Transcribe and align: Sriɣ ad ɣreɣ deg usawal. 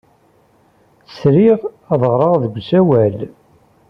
Sriɣ 1.17 1.59
ad 1.91 2.01
ɣreɣ 2.11 2.33
deg 2.43 2.55
usawal. 2.59 3.17